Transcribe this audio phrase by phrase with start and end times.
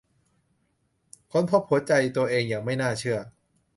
[1.31, 3.19] ค้นพบหัวใจตัวเองอย่างไม่น่าเชื่อ